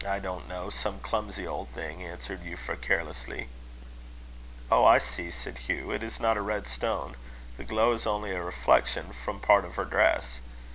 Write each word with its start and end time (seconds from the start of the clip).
"I 0.03 0.17
don't 0.17 0.49
know: 0.49 0.71
some 0.71 0.99
clumsy 0.99 1.45
old 1.45 1.69
thing," 1.69 2.01
answered 2.03 2.41
Euphra, 2.43 2.75
carelessly. 2.81 3.49
"Oh! 4.71 4.83
I 4.83 4.97
see," 4.97 5.29
said 5.29 5.59
Hugh; 5.59 5.91
"it 5.91 6.01
is 6.01 6.19
not 6.19 6.37
a 6.37 6.41
red 6.41 6.65
stone. 6.65 7.15
The 7.57 7.65
glow 7.65 7.91
is 7.91 8.07
only 8.07 8.31
a 8.31 8.41
reflection 8.41 9.13
from 9.13 9.39
part 9.39 9.63
of 9.63 9.75
her 9.75 9.85
dress. 9.85 10.39